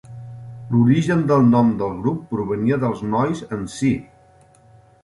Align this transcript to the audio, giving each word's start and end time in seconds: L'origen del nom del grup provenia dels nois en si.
L'origen 0.69 1.21
del 1.31 1.45
nom 1.51 1.69
del 1.83 1.93
grup 2.07 2.25
provenia 2.33 2.81
dels 2.87 3.05
nois 3.13 3.47
en 3.59 3.71
si. 3.77 3.95